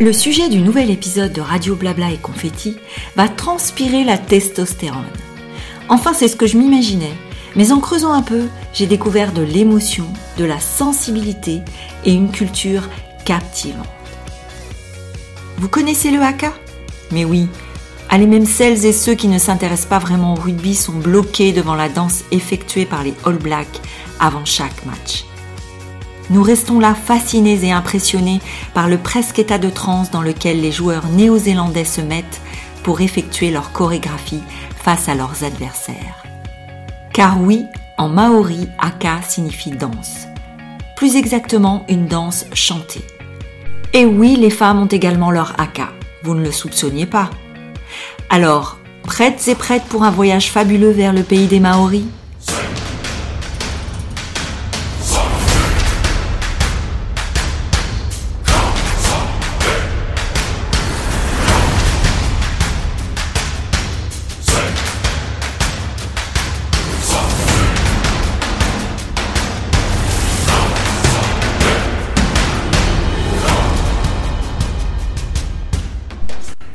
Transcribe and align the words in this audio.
Le 0.00 0.12
sujet 0.12 0.48
du 0.48 0.60
nouvel 0.60 0.92
épisode 0.92 1.32
de 1.32 1.40
Radio 1.40 1.74
Blabla 1.74 2.12
et 2.12 2.18
Confetti 2.18 2.76
va 3.16 3.28
transpirer 3.28 4.04
la 4.04 4.16
testostérone. 4.16 5.02
Enfin, 5.88 6.12
c'est 6.14 6.28
ce 6.28 6.36
que 6.36 6.46
je 6.46 6.56
m'imaginais, 6.56 7.14
mais 7.56 7.72
en 7.72 7.80
creusant 7.80 8.12
un 8.12 8.22
peu, 8.22 8.44
j'ai 8.72 8.86
découvert 8.86 9.32
de 9.32 9.42
l'émotion, 9.42 10.06
de 10.36 10.44
la 10.44 10.60
sensibilité 10.60 11.62
et 12.04 12.12
une 12.12 12.30
culture 12.30 12.88
captivante. 13.24 13.88
Vous 15.56 15.68
connaissez 15.68 16.12
le 16.12 16.22
haka? 16.22 16.52
Mais 17.10 17.24
oui, 17.24 17.48
allez 18.08 18.28
même 18.28 18.46
celles 18.46 18.86
et 18.86 18.92
ceux 18.92 19.16
qui 19.16 19.26
ne 19.26 19.38
s'intéressent 19.38 19.88
pas 19.88 19.98
vraiment 19.98 20.34
au 20.34 20.40
rugby 20.40 20.76
sont 20.76 20.92
bloqués 20.92 21.50
devant 21.50 21.74
la 21.74 21.88
danse 21.88 22.22
effectuée 22.30 22.86
par 22.86 23.02
les 23.02 23.14
All 23.24 23.38
Blacks 23.38 23.80
avant 24.20 24.44
chaque 24.44 24.86
match. 24.86 25.24
Nous 26.30 26.42
restons 26.42 26.78
là 26.78 26.94
fascinés 26.94 27.64
et 27.64 27.72
impressionnés 27.72 28.40
par 28.74 28.88
le 28.88 28.98
presque 28.98 29.38
état 29.38 29.58
de 29.58 29.70
transe 29.70 30.10
dans 30.10 30.22
lequel 30.22 30.60
les 30.60 30.72
joueurs 30.72 31.08
néo-zélandais 31.08 31.84
se 31.84 32.00
mettent 32.00 32.40
pour 32.82 33.00
effectuer 33.00 33.50
leur 33.50 33.72
chorégraphie 33.72 34.42
face 34.76 35.08
à 35.08 35.14
leurs 35.14 35.44
adversaires. 35.44 36.24
Car 37.12 37.40
oui, 37.40 37.64
en 37.96 38.08
maori, 38.08 38.68
haka 38.78 39.20
signifie 39.26 39.70
danse. 39.70 40.26
Plus 40.96 41.16
exactement, 41.16 41.84
une 41.88 42.06
danse 42.06 42.44
chantée. 42.52 43.04
Et 43.94 44.04
oui, 44.04 44.36
les 44.36 44.50
femmes 44.50 44.80
ont 44.80 44.86
également 44.86 45.30
leur 45.30 45.58
haka. 45.58 45.88
Vous 46.22 46.34
ne 46.34 46.44
le 46.44 46.52
soupçonniez 46.52 47.06
pas. 47.06 47.30
Alors, 48.28 48.78
prêtes 49.04 49.48
et 49.48 49.54
prêtes 49.54 49.84
pour 49.84 50.02
un 50.02 50.10
voyage 50.10 50.50
fabuleux 50.50 50.90
vers 50.90 51.12
le 51.12 51.22
pays 51.22 51.46
des 51.46 51.60
Maoris? 51.60 52.04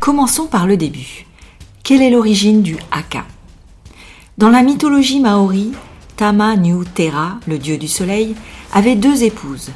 Commençons 0.03 0.47
par 0.47 0.67
le 0.67 0.75
début. 0.75 1.25
Quelle 1.81 2.01
est 2.01 2.09
l'origine 2.09 2.61
du 2.61 2.75
haka? 2.91 3.23
Dans 4.37 4.49
la 4.49 4.61
mythologie 4.61 5.21
maori, 5.21 5.71
Tama 6.17 6.57
New 6.57 6.83
Tera, 6.83 7.37
le 7.47 7.57
dieu 7.57 7.77
du 7.77 7.87
soleil, 7.87 8.35
avait 8.73 8.97
deux 8.97 9.23
épouses. 9.23 9.71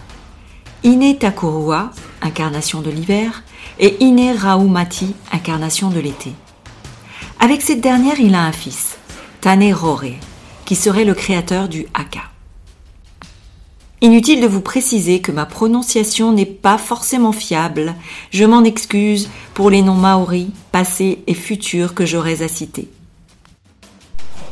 Ine 0.83 1.17
Takurua, 1.17 1.91
incarnation 2.21 2.81
de 2.81 2.89
l'hiver, 2.89 3.41
et 3.79 4.03
Ine 4.03 4.35
Raumati, 4.37 5.15
incarnation 5.31 5.89
de 5.91 6.01
l'été. 6.01 6.33
Avec 7.39 7.61
cette 7.61 7.79
dernière, 7.79 8.19
il 8.19 8.35
a 8.35 8.43
un 8.43 8.51
fils, 8.51 8.97
Tane 9.39 9.71
Rore, 9.71 10.03
qui 10.65 10.75
serait 10.75 11.05
le 11.05 11.13
créateur 11.13 11.69
du 11.69 11.87
haka. 11.93 12.23
Inutile 14.01 14.41
de 14.41 14.47
vous 14.47 14.61
préciser 14.61 15.21
que 15.21 15.31
ma 15.31 15.47
prononciation 15.47 16.31
n'est 16.31 16.45
pas 16.45 16.77
forcément 16.77 17.31
fiable. 17.31 17.95
Je 18.29 18.45
m'en 18.45 18.63
excuse 18.63 19.27
pour 19.55 19.71
les 19.71 19.81
noms 19.81 19.95
maoris, 19.95 20.49
passés 20.71 21.23
et 21.25 21.33
futurs 21.33 21.95
que 21.95 22.05
j'aurais 22.05 22.43
à 22.43 22.47
citer. 22.47 22.89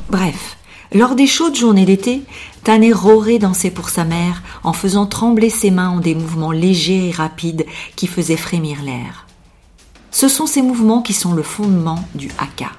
Bref, 0.10 0.58
lors 0.92 1.14
des 1.14 1.28
chaudes 1.28 1.56
journées 1.56 1.86
d'été, 1.86 2.24
Tane 2.64 2.92
Roré 2.92 3.38
dansait 3.38 3.70
pour 3.70 3.90
sa 3.90 4.04
mère 4.04 4.42
en 4.64 4.74
faisant 4.74 5.06
trembler 5.06 5.52
ses 5.52 5.70
mains 5.70 5.90
en 5.90 6.00
des 6.00 6.16
mouvements 6.16 6.52
légers 6.52 7.10
et 7.10 7.12
rapides 7.12 7.68
qui 7.96 8.08
faisaient 8.08 8.38
frémir 8.38 8.82
l'air. 8.82 9.28
Ce 10.10 10.28
sont 10.28 10.48
ces 10.48 10.64
mouvements 10.64 11.04
qui 11.04 11.14
sont 11.14 11.34
le 11.34 11.44
fondement 11.44 12.04
du 12.16 12.30
haka. 12.40 12.72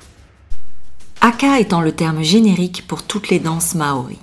Haka 1.21 1.61
étant 1.61 1.81
le 1.81 1.93
terme 1.93 2.23
générique 2.23 2.89
pour 2.89 3.05
toutes 3.05 3.29
les 3.29 3.39
danses 3.39 3.75
maoris. 3.75 4.19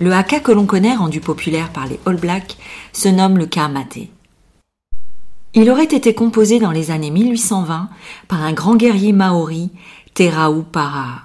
Le 0.00 0.12
haka 0.12 0.40
que 0.40 0.50
l'on 0.50 0.66
connaît, 0.66 0.96
rendu 0.96 1.20
populaire 1.20 1.70
par 1.70 1.86
les 1.86 2.00
All 2.04 2.16
Blacks, 2.16 2.56
se 2.92 3.08
nomme 3.08 3.38
le 3.38 3.46
kamate. 3.46 4.08
Il 5.54 5.70
aurait 5.70 5.84
été 5.84 6.14
composé 6.14 6.58
dans 6.58 6.72
les 6.72 6.90
années 6.90 7.12
1820 7.12 7.88
par 8.26 8.42
un 8.42 8.52
grand 8.52 8.74
guerrier 8.74 9.12
maori, 9.12 9.70
Terau 10.12 10.62
Paraa. 10.62 11.22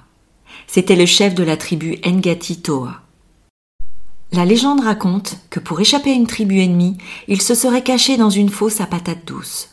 C'était 0.68 0.96
le 0.96 1.08
chef 1.08 1.34
de 1.34 1.44
la 1.44 1.58
tribu 1.58 1.98
Ngati 2.06 2.62
Toa. 2.62 3.02
La 4.32 4.46
légende 4.46 4.82
raconte 4.82 5.38
que 5.50 5.60
pour 5.60 5.80
échapper 5.82 6.12
à 6.12 6.14
une 6.14 6.28
tribu 6.28 6.62
ennemie, 6.62 6.98
il 7.28 7.42
se 7.42 7.56
serait 7.56 7.82
caché 7.82 8.18
dans 8.18 8.30
une 8.30 8.50
fosse 8.50 8.82
à 8.82 8.86
patates 8.86 9.26
douces. 9.26 9.72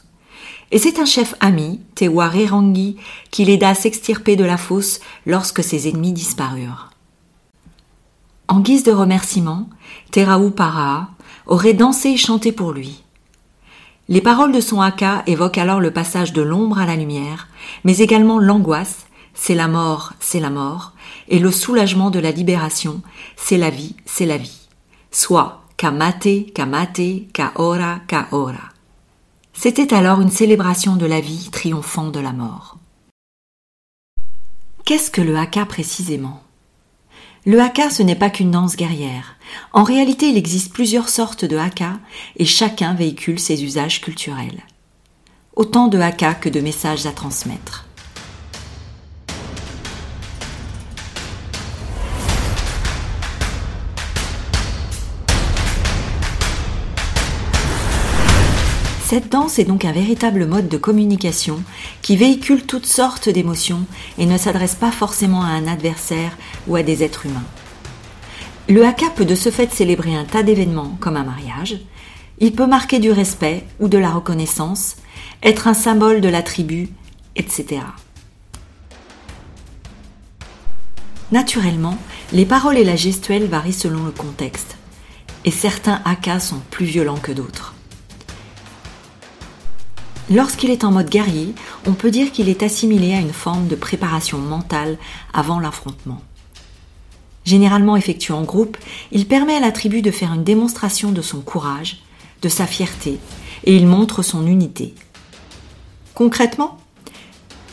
Et 0.71 0.79
c'est 0.79 0.99
un 0.99 1.05
chef 1.05 1.35
ami, 1.41 1.81
Tewa 1.95 2.31
Rerangi, 2.31 2.97
qui 3.31 3.45
l'aida 3.45 3.69
à 3.69 3.75
s'extirper 3.75 4.37
de 4.37 4.45
la 4.45 4.57
fosse 4.57 5.01
lorsque 5.27 5.63
ses 5.63 5.87
ennemis 5.87 6.15
disparurent. 6.15 6.96
En 8.49 8.61
guise 8.61 8.85
de 8.85 8.93
remerciement, 8.93 9.69
Teraou 10.13 10.51
Paraa 10.51 11.09
aurait 11.47 11.75
dansé 11.75 12.11
et 12.11 12.17
chanté 12.17 12.53
pour 12.53 12.73
lui. 12.73 13.03
Les 14.09 14.21
paroles 14.21 14.53
de 14.53 14.61
son 14.61 14.81
haka 14.81 15.25
évoquent 15.27 15.59
alors 15.59 15.81
le 15.81 15.91
passage 15.91 16.33
de 16.33 16.43
l'ombre 16.43 16.79
à 16.79 16.87
la 16.87 16.95
lumière, 16.95 17.49
mais 17.83 17.99
également 17.99 18.39
l'angoisse, 18.39 19.07
c'est 19.35 19.57
la 19.57 19.67
mort, 19.67 20.13
c'est 20.21 20.39
la 20.39 20.51
mort, 20.51 20.93
et 21.29 21.41
le 21.41 21.51
soulagement 21.51 22.11
de 22.11 22.21
la 22.21 22.31
libération, 22.31 23.03
c'est 23.37 23.59
la 23.59 23.71
vie, 23.71 23.97
c'est 24.07 24.27
la 24.27 24.39
vie. 24.39 24.69
Soit 25.11 25.63
kamate, 25.77 26.53
kamate, 26.55 27.33
kaora, 27.33 27.99
kaora. 28.07 28.71
C'était 29.53 29.93
alors 29.93 30.21
une 30.21 30.31
célébration 30.31 30.95
de 30.95 31.07
la 31.07 31.21
vie 31.21 31.49
triomphant 31.51 32.09
de 32.09 32.21
la 32.21 32.33
mort. 32.33 32.79
Qu'est-ce 34.85 35.11
que 35.11 35.21
le 35.21 35.37
haka 35.37 35.67
précisément? 35.67 36.46
Le 37.47 37.61
haka, 37.61 37.91
ce 37.91 38.03
n'est 38.03 38.17
pas 38.17 38.29
qu'une 38.29 38.51
danse 38.51 38.77
guerrière. 38.77 39.37
En 39.73 39.85
réalité, 39.85 40.29
il 40.29 40.37
existe 40.37 40.73
plusieurs 40.73 41.09
sortes 41.09 41.45
de 41.45 41.57
haka 41.57 42.01
et 42.37 42.45
chacun 42.45 42.93
véhicule 42.93 43.39
ses 43.39 43.63
usages 43.63 44.01
culturels. 44.01 44.65
Autant 45.55 45.87
de 45.87 45.99
haka 45.99 46.35
que 46.35 46.49
de 46.49 46.61
messages 46.61 47.07
à 47.07 47.13
transmettre. 47.13 47.86
Cette 59.17 59.33
danse 59.33 59.59
est 59.59 59.65
donc 59.65 59.87
un 59.87 59.93
véritable 59.93 60.45
mode 60.45 60.69
de 60.69 60.77
communication 60.77 61.63
qui 62.03 62.19
véhicule 62.19 62.67
toutes 62.67 62.85
sortes 62.85 63.31
d'émotions 63.31 63.87
et 64.19 64.27
ne 64.27 64.37
s'adresse 64.37 64.75
pas 64.75 64.91
forcément 64.91 65.43
à 65.43 65.47
un 65.47 65.67
adversaire 65.67 66.37
ou 66.67 66.77
à 66.77 66.83
des 66.83 67.03
êtres 67.03 67.25
humains. 67.25 67.47
Le 68.69 68.85
haka 68.85 69.09
peut 69.09 69.25
de 69.25 69.35
ce 69.35 69.51
fait 69.51 69.73
célébrer 69.73 70.15
un 70.15 70.27
tas 70.27 70.43
d'événements 70.43 70.99
comme 71.01 71.17
un 71.17 71.25
mariage, 71.25 71.79
il 72.41 72.53
peut 72.53 72.67
marquer 72.67 72.99
du 72.99 73.11
respect 73.11 73.65
ou 73.81 73.89
de 73.89 73.97
la 73.97 74.11
reconnaissance, 74.11 74.97
être 75.43 75.67
un 75.67 75.73
symbole 75.73 76.21
de 76.21 76.29
la 76.29 76.43
tribu, 76.43 76.91
etc. 77.37 77.81
Naturellement, 81.33 81.97
les 82.35 82.45
paroles 82.45 82.77
et 82.77 82.85
la 82.85 82.97
gestuelle 82.97 83.47
varient 83.47 83.73
selon 83.73 84.05
le 84.05 84.13
contexte, 84.13 84.77
et 85.47 85.51
certains 85.51 86.03
hakas 86.05 86.41
sont 86.41 86.61
plus 86.71 86.85
violents 86.85 87.17
que 87.17 87.33
d'autres. 87.33 87.76
Lorsqu'il 90.29 90.71
est 90.71 90.83
en 90.83 90.91
mode 90.91 91.09
guerrier, 91.09 91.55
on 91.87 91.93
peut 91.93 92.11
dire 92.11 92.33
qu'il 92.33 92.49
est 92.49 92.65
assimilé 92.65 93.15
à 93.15 93.21
une 93.21 93.33
forme 93.33 93.69
de 93.69 93.77
préparation 93.77 94.39
mentale 94.39 94.99
avant 95.33 95.61
l'affrontement. 95.61 96.21
Généralement 97.45 97.97
effectué 97.97 98.35
en 98.35 98.43
groupe, 98.43 98.77
il 99.13 99.27
permet 99.29 99.55
à 99.55 99.61
la 99.61 99.71
tribu 99.71 100.03
de 100.03 100.11
faire 100.11 100.33
une 100.33 100.43
démonstration 100.43 101.13
de 101.13 101.23
son 101.23 101.41
courage, 101.43 102.03
de 102.43 102.49
sa 102.49 102.67
fierté, 102.67 103.21
et 103.65 103.77
il 103.77 103.87
montre 103.87 104.23
son 104.23 104.49
unité. 104.49 104.95
Concrètement, 106.15 106.79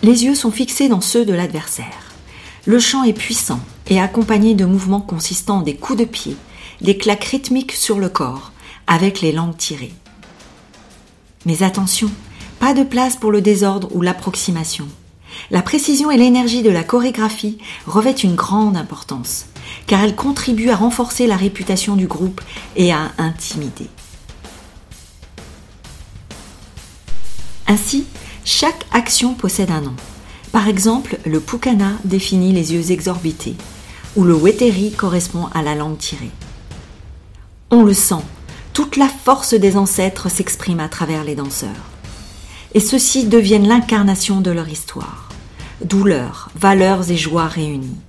les 0.03 0.25
yeux 0.25 0.35
sont 0.35 0.51
fixés 0.51 0.89
dans 0.89 1.01
ceux 1.01 1.25
de 1.25 1.33
l'adversaire. 1.33 2.11
Le 2.65 2.77
chant 2.77 3.03
est 3.03 3.13
puissant 3.13 3.61
et 3.87 3.99
accompagné 3.99 4.53
de 4.53 4.65
mouvements 4.65 5.01
consistant 5.01 5.61
des 5.61 5.75
coups 5.75 5.99
de 5.99 6.05
pied, 6.05 6.37
des 6.81 6.97
claques 6.97 7.23
rythmiques 7.23 7.71
sur 7.71 7.99
le 7.99 8.09
corps, 8.09 8.51
avec 8.85 9.21
les 9.21 9.31
langues 9.31 9.57
tirées. 9.57 9.93
Mais 11.45 11.63
attention, 11.63 12.11
pas 12.63 12.73
de 12.73 12.83
place 12.83 13.17
pour 13.17 13.33
le 13.33 13.41
désordre 13.41 13.89
ou 13.91 14.01
l'approximation. 14.01 14.87
La 15.51 15.61
précision 15.61 16.09
et 16.11 16.15
l'énergie 16.15 16.61
de 16.61 16.69
la 16.69 16.85
chorégraphie 16.85 17.57
revêtent 17.85 18.23
une 18.23 18.35
grande 18.35 18.77
importance, 18.77 19.47
car 19.85 20.01
elle 20.01 20.15
contribue 20.15 20.69
à 20.69 20.77
renforcer 20.77 21.27
la 21.27 21.35
réputation 21.35 21.97
du 21.97 22.07
groupe 22.07 22.39
et 22.77 22.93
à 22.93 23.11
intimider. 23.17 23.89
Ainsi, 27.67 28.05
chaque 28.45 28.85
action 28.93 29.33
possède 29.33 29.69
un 29.69 29.81
nom. 29.81 29.95
Par 30.53 30.69
exemple, 30.69 31.17
le 31.25 31.41
pukana 31.41 31.91
définit 32.05 32.53
les 32.53 32.71
yeux 32.71 32.91
exorbités, 32.91 33.57
ou 34.15 34.23
le 34.23 34.35
weteri 34.35 34.93
correspond 34.93 35.47
à 35.53 35.63
la 35.63 35.75
langue 35.75 35.97
tirée. 35.97 36.31
On 37.71 37.83
le 37.83 37.93
sent, 37.93 38.23
toute 38.71 38.95
la 38.95 39.09
force 39.09 39.53
des 39.53 39.75
ancêtres 39.75 40.31
s'exprime 40.31 40.79
à 40.79 40.87
travers 40.87 41.25
les 41.25 41.35
danseurs. 41.35 41.92
Et 42.73 42.79
ceux-ci 42.79 43.25
deviennent 43.25 43.67
l'incarnation 43.67 44.41
de 44.41 44.51
leur 44.51 44.67
histoire. 44.67 45.29
Douleurs, 45.83 46.49
valeurs 46.55 47.11
et 47.11 47.17
joies 47.17 47.47
réunies. 47.47 47.99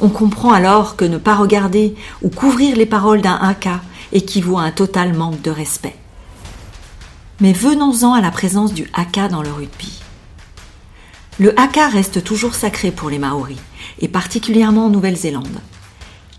On 0.00 0.08
comprend 0.08 0.52
alors 0.52 0.96
que 0.96 1.04
ne 1.04 1.18
pas 1.18 1.36
regarder 1.36 1.94
ou 2.22 2.28
couvrir 2.28 2.76
les 2.76 2.86
paroles 2.86 3.22
d'un 3.22 3.36
haka 3.36 3.80
équivaut 4.12 4.58
à 4.58 4.62
un 4.62 4.70
total 4.70 5.14
manque 5.14 5.40
de 5.42 5.50
respect. 5.50 5.96
Mais 7.40 7.52
venons-en 7.52 8.12
à 8.12 8.20
la 8.20 8.30
présence 8.30 8.74
du 8.74 8.88
haka 8.92 9.28
dans 9.28 9.42
le 9.42 9.52
rugby. 9.52 10.00
Le 11.38 11.58
haka 11.58 11.88
reste 11.88 12.22
toujours 12.22 12.54
sacré 12.54 12.90
pour 12.90 13.10
les 13.10 13.18
Maoris, 13.18 13.58
et 14.00 14.08
particulièrement 14.08 14.86
en 14.86 14.90
Nouvelle-Zélande. 14.90 15.60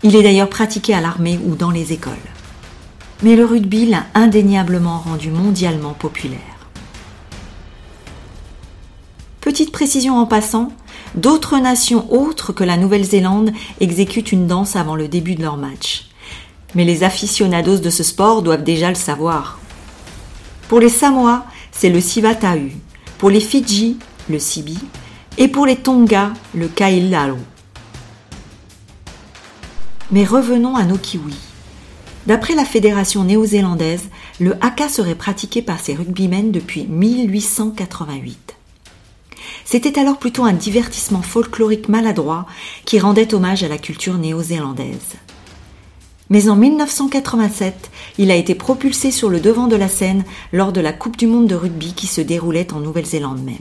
Il 0.02 0.16
est 0.16 0.22
d'ailleurs 0.22 0.48
pratiqué 0.48 0.94
à 0.94 1.00
l'armée 1.00 1.38
ou 1.44 1.54
dans 1.54 1.70
les 1.70 1.92
écoles. 1.92 2.14
Mais 3.22 3.36
le 3.36 3.44
rugby 3.44 3.86
l'a 3.86 4.04
indéniablement 4.14 4.98
rendu 4.98 5.30
mondialement 5.30 5.92
populaire. 5.92 6.55
Petite 9.56 9.72
précision 9.72 10.18
en 10.18 10.26
passant, 10.26 10.68
d'autres 11.14 11.56
nations 11.56 12.12
autres 12.12 12.52
que 12.52 12.62
la 12.62 12.76
Nouvelle-Zélande 12.76 13.52
exécutent 13.80 14.32
une 14.32 14.46
danse 14.46 14.76
avant 14.76 14.96
le 14.96 15.08
début 15.08 15.34
de 15.34 15.40
leur 15.40 15.56
match. 15.56 16.10
Mais 16.74 16.84
les 16.84 17.04
aficionados 17.04 17.78
de 17.78 17.88
ce 17.88 18.02
sport 18.02 18.42
doivent 18.42 18.64
déjà 18.64 18.90
le 18.90 18.96
savoir. 18.96 19.58
Pour 20.68 20.78
les 20.78 20.90
Samoa, 20.90 21.46
c'est 21.72 21.88
le 21.88 22.02
Sivatau. 22.02 22.68
Pour 23.16 23.30
les 23.30 23.40
Fidji, 23.40 23.96
le 24.28 24.38
Sibi. 24.38 24.76
Et 25.38 25.48
pour 25.48 25.64
les 25.64 25.76
Tonga, 25.76 26.34
le 26.54 26.68
Kailalo. 26.68 27.38
Mais 30.10 30.26
revenons 30.26 30.76
à 30.76 30.84
nos 30.84 30.98
kiwis. 30.98 31.32
D'après 32.26 32.54
la 32.54 32.66
fédération 32.66 33.24
néo-zélandaise, 33.24 34.10
le 34.38 34.54
haka 34.60 34.90
serait 34.90 35.14
pratiqué 35.14 35.62
par 35.62 35.80
ces 35.80 35.94
rugbymen 35.94 36.52
depuis 36.52 36.86
1888. 36.86 38.55
C'était 39.66 39.98
alors 39.98 40.18
plutôt 40.18 40.44
un 40.44 40.52
divertissement 40.52 41.22
folklorique 41.22 41.88
maladroit 41.88 42.46
qui 42.84 43.00
rendait 43.00 43.34
hommage 43.34 43.64
à 43.64 43.68
la 43.68 43.78
culture 43.78 44.16
néo-zélandaise. 44.16 45.16
Mais 46.30 46.48
en 46.48 46.54
1987, 46.54 47.90
il 48.18 48.30
a 48.30 48.36
été 48.36 48.54
propulsé 48.54 49.10
sur 49.10 49.28
le 49.28 49.40
devant 49.40 49.66
de 49.66 49.74
la 49.74 49.88
scène 49.88 50.24
lors 50.52 50.72
de 50.72 50.80
la 50.80 50.92
Coupe 50.92 51.16
du 51.16 51.26
Monde 51.26 51.48
de 51.48 51.56
rugby 51.56 51.94
qui 51.94 52.06
se 52.06 52.20
déroulait 52.20 52.72
en 52.72 52.80
Nouvelle-Zélande 52.80 53.42
même. 53.42 53.56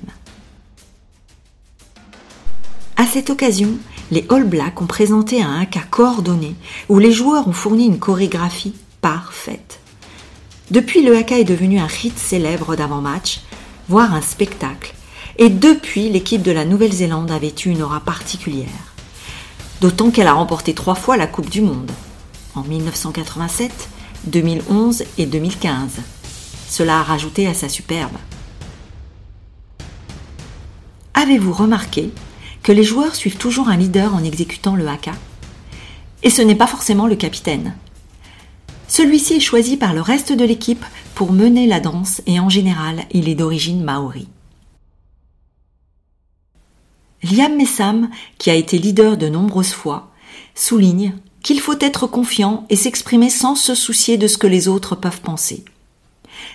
À 2.98 3.08
cette 3.08 3.32
occasion, 3.32 3.72
les 4.12 4.26
All 4.30 4.46
Blacks 4.46 4.82
ont 4.82 4.88
présenté 4.88 5.42
un 5.42 5.60
haka 5.60 5.82
coordonné 5.90 6.56
où 6.88 7.00
les 7.00 7.12
joueurs 7.12 7.48
ont 7.48 7.54
fourni 7.54 7.88
une 7.88 8.00
chorégraphie 8.00 8.76
parfaite. 9.02 9.80
Depuis, 10.70 11.02
le 11.04 11.18
haka 11.18 11.40
est 11.40 11.44
devenu 11.44 11.80
un 11.80 11.88
rite 11.88 12.18
célèbre 12.18 12.76
d'avant-match, 12.76 13.42
voire 13.90 14.14
un 14.14 14.22
spectacle, 14.22 14.94
et 15.38 15.50
depuis, 15.50 16.10
l'équipe 16.10 16.42
de 16.42 16.52
la 16.52 16.66
Nouvelle-Zélande 16.66 17.32
avait 17.32 17.54
eu 17.66 17.70
une 17.70 17.82
aura 17.82 18.00
particulière. 18.00 18.70
D'autant 19.82 20.10
qu'elle 20.10 20.28
a 20.28 20.34
remporté 20.34 20.74
trois 20.74 20.96
fois 20.96 21.18
la 21.18 21.28
Coupe 21.28 21.50
du 21.50 21.62
Monde, 21.62 21.92
en 22.56 22.64
1987, 22.64 23.90
2011 24.28 25.04
et 25.18 25.26
2015. 25.26 25.98
Cela 26.70 27.00
a 27.00 27.04
rajouté 27.04 27.48
à 27.48 27.54
sa 27.54 27.68
superbe. 27.68 28.16
Avez-vous 31.14 31.54
remarqué 31.54 32.12
que 32.64 32.72
les 32.72 32.84
joueurs 32.84 33.16
suivent 33.16 33.38
toujours 33.38 33.70
un 33.70 33.78
leader 33.78 34.16
en 34.16 34.24
exécutant 34.24 34.76
le 34.76 34.88
haka? 34.88 35.12
Et 36.24 36.30
ce 36.30 36.42
n'est 36.42 36.56
pas 36.56 36.68
forcément 36.68 37.08
le 37.08 37.16
capitaine. 37.16 37.76
Celui-ci 38.88 39.34
est 39.36 39.40
choisi 39.40 39.78
par 39.78 39.94
le 39.94 40.02
reste 40.02 40.32
de 40.32 40.46
l'équipe 40.46 40.86
pour 41.14 41.32
mener 41.32 41.68
la 41.68 41.80
danse 41.80 42.22
et 42.26 42.40
en 42.40 42.50
général, 42.50 43.04
il 43.12 43.28
est 43.28 43.36
d'origine 43.36 43.84
maori. 43.84 44.28
Liam 47.32 47.56
Messam, 47.56 48.10
qui 48.38 48.50
a 48.50 48.56
été 48.56 48.78
leader 48.78 49.18
de 49.18 49.28
nombreuses 49.28 49.74
fois, 49.74 50.12
souligne 50.54 51.16
qu'il 51.42 51.60
faut 51.60 51.80
être 51.80 52.08
confiant 52.08 52.66
et 52.70 52.76
s'exprimer 52.76 53.30
sans 53.30 53.56
se 53.56 53.74
soucier 53.74 54.18
de 54.18 54.28
ce 54.28 54.38
que 54.38 54.48
les 54.48 54.68
autres 54.68 54.96
peuvent 54.96 55.22
penser. 55.22 55.64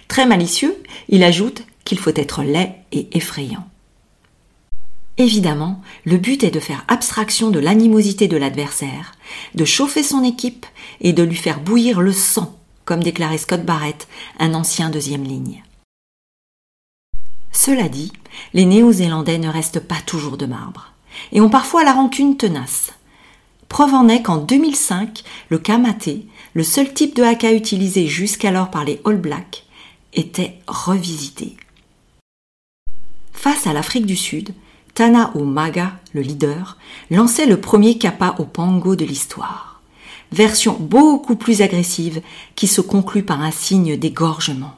Très 0.08 0.26
malicieux, 0.26 0.76
il 1.08 1.22
ajoute 1.22 1.64
qu'il 1.84 1.99
faut 1.99 2.14
être 2.14 2.43
laid 2.43 2.75
et 2.93 3.08
effrayant. 3.17 3.67
Évidemment, 5.19 5.81
le 6.05 6.17
but 6.17 6.44
est 6.44 6.50
de 6.50 6.61
faire 6.61 6.84
abstraction 6.88 7.50
de 7.50 7.58
l'animosité 7.58 8.26
de 8.26 8.37
l'adversaire, 8.37 9.12
de 9.55 9.64
chauffer 9.64 10.02
son 10.02 10.25
équipe 10.25 10.66
et 11.00 11.12
de 11.12 11.23
lui 11.23 11.37
faire 11.37 11.61
bouillir 11.61 12.00
le 12.00 12.12
sang, 12.12 12.56
comme 12.84 13.02
déclarait 13.02 13.38
Scott 13.38 13.64
Barrett, 13.64 14.08
un 14.38 14.55
ancien 14.55 14.88
deuxième 14.90 15.25
ligne. 15.25 15.62
Cela 17.52 17.88
dit, 17.88 18.12
les 18.55 18.64
Néo-Zélandais 18.64 19.38
ne 19.38 19.49
restent 19.49 19.81
pas 19.81 20.00
toujours 20.06 20.37
de 20.37 20.47
marbre, 20.47 20.93
et 21.32 21.41
ont 21.41 21.50
parfois 21.50 21.85
la 21.85 21.93
rancune 21.93 22.37
tenace. 22.37 22.93
Preuve 23.69 23.94
en 23.94 24.08
est 24.08 24.23
qu'en 24.23 24.38
2005, 24.38 25.23
le 25.49 25.58
kamaté, 25.58 26.26
le 26.55 26.64
seul 26.64 26.93
type 26.93 27.14
de 27.14 27.23
haka 27.23 27.52
utilisé 27.52 28.06
jusqu'alors 28.06 28.70
par 28.70 28.85
les 28.85 29.00
All 29.05 29.17
Blacks, 29.17 29.64
était 30.12 30.58
revisité. 30.67 31.56
Face 33.32 33.67
à 33.67 33.73
l'Afrique 33.73 34.06
du 34.06 34.17
Sud, 34.17 34.55
Tana 34.94 35.32
Maga, 35.37 35.93
le 36.12 36.20
leader, 36.20 36.76
lançait 37.11 37.47
le 37.47 37.61
premier 37.61 37.97
kappa 37.97 38.35
au 38.38 38.44
pango 38.44 38.97
de 38.97 39.05
l'histoire. 39.05 39.81
Version 40.32 40.76
beaucoup 40.79 41.37
plus 41.37 41.62
agressive 41.62 42.23
qui 42.55 42.67
se 42.67 42.81
conclut 42.81 43.23
par 43.23 43.41
un 43.41 43.50
signe 43.50 43.97
d'égorgement. 43.97 44.75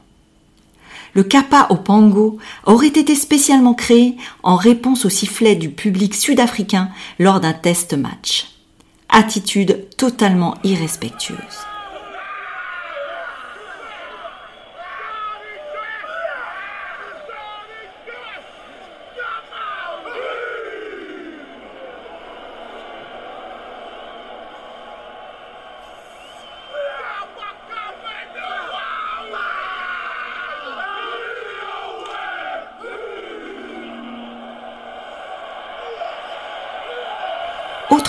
Le 1.13 1.23
kappa 1.23 1.67
au 1.69 1.75
pango 1.75 2.37
aurait 2.65 2.87
été 2.87 3.15
spécialement 3.15 3.73
créé 3.73 4.17
en 4.41 4.55
réponse 4.55 5.05
au 5.05 5.09
sifflet 5.09 5.55
du 5.55 5.69
public 5.69 6.15
sud-africain 6.15 6.89
lors 7.19 7.39
d'un 7.39 7.53
test 7.53 7.93
match. 7.93 8.47
Attitude 9.09 9.87
totalement 9.95 10.55
irrespectueuse. 10.63 11.72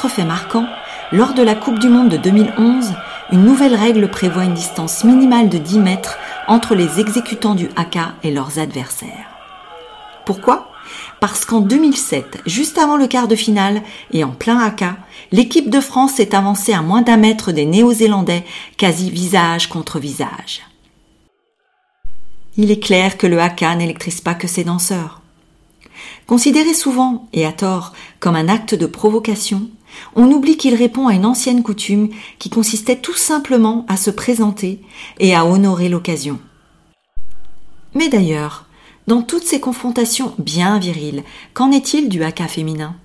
Autre 0.04 0.16
fait 0.16 0.24
marquant, 0.24 0.66
lors 1.12 1.32
de 1.32 1.42
la 1.42 1.54
Coupe 1.54 1.78
du 1.78 1.88
Monde 1.88 2.10
de 2.10 2.18
2011, 2.18 2.92
une 3.32 3.42
nouvelle 3.42 3.74
règle 3.74 4.10
prévoit 4.10 4.44
une 4.44 4.52
distance 4.52 5.02
minimale 5.02 5.48
de 5.48 5.56
10 5.56 5.78
mètres 5.78 6.18
entre 6.46 6.74
les 6.74 7.00
exécutants 7.00 7.54
du 7.54 7.70
haka 7.74 8.12
et 8.22 8.30
leurs 8.30 8.58
adversaires. 8.58 9.30
Pourquoi? 10.26 10.70
Parce 11.20 11.46
qu'en 11.46 11.60
2007, 11.60 12.42
juste 12.44 12.76
avant 12.76 12.98
le 12.98 13.06
quart 13.06 13.28
de 13.28 13.34
finale 13.34 13.80
et 14.12 14.24
en 14.24 14.32
plein 14.32 14.58
haka, 14.58 14.96
l'équipe 15.32 15.70
de 15.70 15.80
France 15.80 16.12
s'est 16.16 16.34
avancée 16.34 16.74
à 16.74 16.82
moins 16.82 17.00
d'un 17.00 17.16
mètre 17.16 17.50
des 17.50 17.64
Néo-Zélandais, 17.64 18.44
quasi 18.76 19.10
visage 19.10 19.70
contre 19.70 19.98
visage. 19.98 20.60
Il 22.58 22.70
est 22.70 22.80
clair 22.80 23.16
que 23.16 23.26
le 23.26 23.40
haka 23.40 23.74
n'électrise 23.74 24.20
pas 24.20 24.34
que 24.34 24.48
ses 24.48 24.64
danseurs. 24.64 25.22
Considéré 26.26 26.74
souvent, 26.74 27.26
et 27.32 27.46
à 27.46 27.52
tort, 27.52 27.94
comme 28.20 28.36
un 28.36 28.48
acte 28.48 28.74
de 28.74 28.86
provocation, 28.86 29.70
on 30.16 30.30
oublie 30.30 30.56
qu'il 30.56 30.74
répond 30.74 31.08
à 31.08 31.14
une 31.14 31.26
ancienne 31.26 31.62
coutume 31.62 32.08
qui 32.38 32.50
consistait 32.50 32.96
tout 32.96 33.14
simplement 33.14 33.84
à 33.88 33.96
se 33.96 34.10
présenter 34.10 34.80
et 35.20 35.34
à 35.34 35.46
honorer 35.46 35.88
l'occasion. 35.88 36.38
Mais 37.94 38.08
d'ailleurs, 38.08 38.66
dans 39.06 39.22
toutes 39.22 39.44
ces 39.44 39.60
confrontations 39.60 40.34
bien 40.38 40.78
viriles, 40.78 41.22
qu'en 41.52 41.70
est-il 41.70 42.08
du 42.08 42.22
haka 42.22 42.48
féminin? 42.48 42.96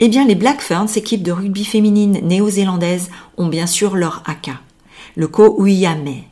Eh 0.00 0.08
bien, 0.08 0.26
les 0.26 0.34
Black 0.34 0.60
Ferns, 0.60 0.96
équipe 0.96 1.22
de 1.22 1.32
rugby 1.32 1.64
féminine 1.64 2.20
néo-zélandaise, 2.22 3.10
ont 3.36 3.48
bien 3.48 3.66
sûr 3.66 3.96
leur 3.96 4.22
haka, 4.26 4.60
le 5.14 5.28
ko 5.28 5.56
uiame, 5.64 6.24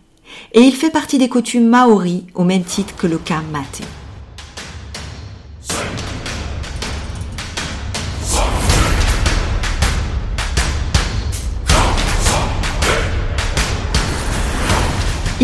et 0.52 0.61
il 0.61 0.75
fait 0.75 0.90
partie 0.90 1.18
des 1.18 1.28
coutumes 1.28 1.68
maoris 1.68 2.25
au 2.34 2.44
même 2.44 2.64
titre 2.64 2.96
que 2.96 3.06
le 3.06 3.18
ka 3.18 3.42
mate. 3.52 3.82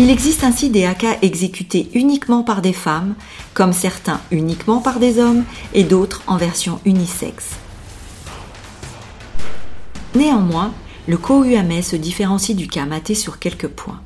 Il 0.01 0.09
existe 0.09 0.45
ainsi 0.45 0.69
des 0.69 0.85
hakas 0.85 1.17
exécutés 1.21 1.89
uniquement 1.93 2.41
par 2.41 2.61
des 2.61 2.71
femmes, 2.71 3.15
comme 3.53 3.73
certains 3.73 4.21
uniquement 4.31 4.79
par 4.79 4.97
des 4.97 5.19
hommes 5.19 5.43
et 5.73 5.83
d'autres 5.83 6.21
en 6.25 6.37
version 6.37 6.79
unisexe. 6.85 7.49
Néanmoins, 10.15 10.71
le 11.09 11.17
Kohuame 11.17 11.81
se 11.81 11.97
différencie 11.97 12.55
du 12.55 12.69
Kamate 12.69 13.13
sur 13.13 13.39
quelques 13.39 13.67
points. 13.67 13.99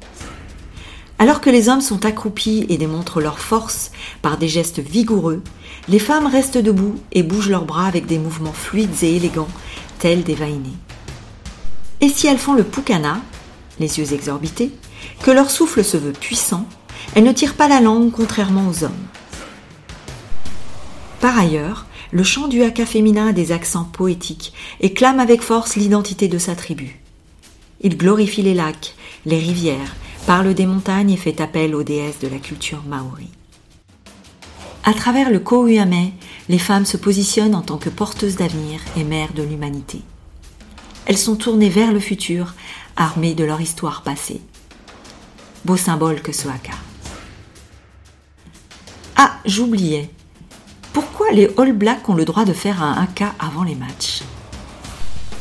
Alors 1.20 1.42
que 1.42 1.52
les 1.52 1.70
hommes 1.70 1.80
sont 1.80 2.08
accroupis 2.08 2.66
et 2.70 2.80
démontrent 2.80 3.22
leur 3.22 3.38
force 3.38 3.92
par 4.24 4.40
des 4.40 4.48
gestes 4.48 4.80
vigoureux, 4.80 5.44
les 5.90 6.00
femmes 6.00 6.26
restent 6.26 6.58
debout 6.58 6.96
et 7.12 7.22
bougent 7.22 7.52
leurs 7.52 7.66
bras 7.66 7.86
avec 7.86 8.08
des 8.08 8.18
mouvements 8.18 8.52
fluides 8.52 9.04
et 9.04 9.18
élégants, 9.18 9.48
tels 10.00 10.24
des 10.24 10.34
vainés. 10.34 10.74
Et 12.02 12.10
si 12.10 12.26
elles 12.26 12.40
font 12.40 12.56
le 12.56 12.64
pukana, 12.64 13.22
les 13.80 14.00
yeux 14.00 14.12
exorbités, 14.12 14.72
que 15.22 15.32
leur 15.32 15.50
souffle 15.50 15.84
se 15.84 15.98
veut 15.98 16.14
puissant, 16.14 16.66
elles 17.16 17.24
ne 17.24 17.32
tirent 17.32 17.56
pas 17.56 17.68
la 17.68 17.82
langue 17.82 18.12
contrairement 18.12 18.68
aux 18.70 18.84
hommes. 18.84 18.92
Par 21.20 21.38
ailleurs, 21.38 21.86
le 22.12 22.24
chant 22.24 22.48
du 22.48 22.64
haka 22.64 22.86
féminin 22.86 23.28
a 23.28 23.34
des 23.34 23.52
accents 23.52 23.86
poétiques 23.86 24.54
et 24.82 24.94
clame 24.94 25.20
avec 25.20 25.42
force 25.42 25.76
l'identité 25.76 26.28
de 26.28 26.38
sa 26.38 26.56
tribu. 26.56 27.00
Il 27.82 27.98
glorifie 27.98 28.42
les 28.42 28.54
lacs, 28.54 28.96
les 29.26 29.40
rivières, 29.40 29.96
parle 30.26 30.54
des 30.54 30.66
montagnes 30.66 31.12
et 31.12 31.18
fait 31.18 31.42
appel 31.42 31.76
aux 31.76 31.84
déesses 31.84 32.20
de 32.20 32.28
la 32.28 32.38
culture 32.38 32.84
maori. 32.88 33.30
À 34.86 34.94
travers 34.94 35.32
le 35.32 35.40
Kouyame, 35.40 36.12
les 36.50 36.60
femmes 36.60 36.86
se 36.86 36.98
positionnent 36.98 37.56
en 37.56 37.62
tant 37.62 37.78
que 37.78 37.90
porteuses 37.90 38.36
d'avenir 38.36 38.82
et 38.98 39.04
mères 39.04 39.34
de 39.34 39.44
l'humanité. 39.44 40.02
Elles 41.06 41.18
sont 41.18 41.36
tournées 41.36 41.70
vers 41.70 41.92
le 41.92 42.00
futur, 42.00 42.54
armées 42.96 43.34
de 43.34 43.44
leur 43.44 43.62
histoire 43.62 44.04
passée. 44.04 44.42
Beau 45.66 45.78
symbole 45.78 46.22
que 46.22 46.32
ce 46.32 46.48
haka. 46.48 46.74
Ah, 49.16 49.38
j'oubliais. 49.46 50.10
Pourquoi 50.92 51.32
les 51.32 51.50
All 51.58 51.74
Blacks 51.74 52.08
ont 52.10 52.16
le 52.16 52.26
droit 52.26 52.46
de 52.46 52.54
faire 52.54 52.84
un 52.84 52.94
haka 52.94 53.34
avant 53.40 53.64
les 53.64 53.76
matchs? 53.76 54.24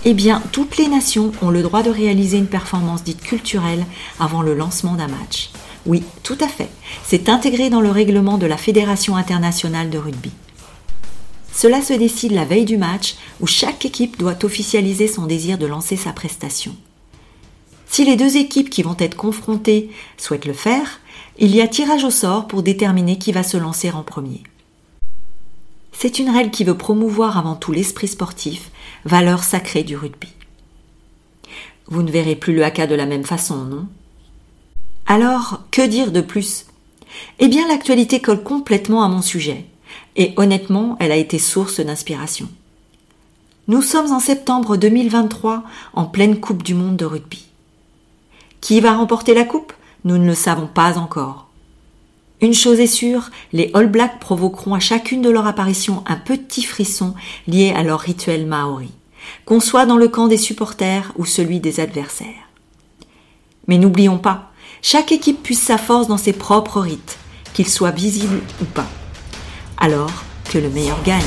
Eh 0.05 0.14
bien, 0.14 0.43
toutes 0.52 0.76
les 0.79 0.88
nations 0.88 1.33
ont 1.43 1.50
le 1.50 1.62
droit 1.62 1.83
de 1.83 1.91
réaliser 1.91 2.38
une 2.38 2.47
performance 2.47 3.05
dite 3.05 3.23
culturelle 3.23 3.85
avant 4.19 4.43
le 4.43 4.55
lancement 4.55 4.95
d'un 4.95 5.09
match. 5.09 5.50
Oui, 5.87 6.02
tout 6.23 6.38
à 6.41 6.49
fait. 6.49 6.71
C'est 7.05 7.29
intégré 7.29 7.71
dans 7.71 7.81
le 7.81 7.91
règlement 7.91 8.38
de 8.38 8.47
la 8.47 8.57
Fédération 8.57 9.17
internationale 9.17 9.91
de 9.91 9.99
rugby. 9.99 10.31
Cela 11.52 11.83
se 11.83 11.93
décide 11.93 12.33
la 12.33 12.45
veille 12.45 12.64
du 12.64 12.76
match 12.76 13.17
où 13.41 13.47
chaque 13.47 13.85
équipe 13.85 14.19
doit 14.19 14.45
officialiser 14.45 15.07
son 15.07 15.26
désir 15.26 15.59
de 15.59 15.67
lancer 15.67 15.97
sa 15.97 16.12
prestation. 16.12 16.75
Si 17.92 18.06
les 18.06 18.16
deux 18.16 18.38
équipes 18.38 18.70
qui 18.70 18.82
vont 18.82 18.96
être 18.99 19.18
confrontées 19.18 19.90
souhaitent 20.16 20.46
le 20.46 20.54
faire, 20.54 21.00
il 21.38 21.54
y 21.54 21.61
a 21.61 21.68
tirage 21.68 22.04
au 22.04 22.11
sort 22.11 22.46
pour 22.46 22.62
déterminer 22.62 23.18
qui 23.18 23.32
va 23.32 23.42
se 23.42 23.58
lancer 23.58 23.90
en 23.90 24.02
premier. 24.02 24.42
C'est 25.92 26.18
une 26.18 26.30
règle 26.30 26.50
qui 26.50 26.64
veut 26.64 26.78
promouvoir 26.78 27.37
avant 27.37 27.54
tout 27.54 27.70
l'esprit 27.70 28.08
sportif, 28.08 28.70
valeur 29.04 29.44
sacrée 29.44 29.82
du 29.82 29.94
rugby. 29.94 30.28
Vous 31.87 32.02
ne 32.02 32.11
verrez 32.11 32.34
plus 32.34 32.54
le 32.54 32.64
haka 32.64 32.87
de 32.87 32.94
la 32.94 33.04
même 33.04 33.25
façon, 33.25 33.66
non? 33.66 33.87
Alors, 35.04 35.61
que 35.70 35.87
dire 35.87 36.12
de 36.12 36.22
plus? 36.22 36.64
Eh 37.40 37.49
bien, 37.49 37.68
l'actualité 37.68 38.22
colle 38.22 38.42
complètement 38.42 39.04
à 39.04 39.08
mon 39.08 39.20
sujet, 39.20 39.66
et 40.16 40.32
honnêtement, 40.38 40.96
elle 40.99 41.12
a 41.12 41.16
été 41.16 41.38
source 41.38 41.80
d'inspiration. 41.80 42.49
Nous 43.68 43.82
sommes 43.82 44.12
en 44.12 44.18
septembre 44.18 44.78
2023, 44.78 45.62
en 45.92 46.06
pleine 46.06 46.40
Coupe 46.40 46.62
du 46.62 46.72
Monde 46.72 46.96
de 46.96 47.04
rugby. 47.04 47.51
Qui 48.62 48.81
va 48.81 48.95
remporter 48.95 49.35
la 49.35 49.45
Coupe? 49.45 49.73
Nous 50.04 50.19
ne 50.19 50.26
le 50.26 50.37
savons 50.37 50.69
pas 50.69 50.97
encore. 50.97 51.49
Une 52.40 52.54
chose 52.54 52.78
est 52.78 52.87
sûre, 52.87 53.31
les 53.52 53.73
All 53.75 53.90
Blacks 53.90 54.21
provoqueront 54.21 54.75
à 54.75 54.78
chacune 54.78 55.21
de 55.21 55.31
leurs 55.31 55.49
apparitions 55.49 56.04
un 56.07 56.14
petit 56.14 56.62
frisson 56.62 57.14
lié 57.49 57.75
à 57.76 57.83
leur 57.83 57.99
rituel 57.99 58.47
maori, 58.47 58.92
qu'on 59.47 59.59
soit 59.59 59.85
dans 59.85 59.97
le 59.97 60.07
camp 60.07 60.28
des 60.28 60.38
supporters 60.38 61.12
ou 61.16 61.25
celui 61.26 61.59
des 61.59 61.81
adversaires. 61.81 62.28
Mais 63.66 63.78
n'oublions 63.78 64.19
pas, 64.19 64.52
chaque 64.81 65.11
équipe 65.11 65.42
puisse 65.42 65.62
sa 65.62 65.76
force 65.76 66.07
dans 66.07 66.16
ses 66.16 66.33
propres 66.33 66.81
rites, 66.81 67.19
qu'ils 67.54 67.69
soient 67.69 67.90
visibles 67.90 68.40
ou 68.61 68.64
pas. 68.64 68.88
Alors 69.76 70.23
que 70.52 70.59
le 70.59 70.71
meilleur 70.71 71.02
gagne. 71.02 71.21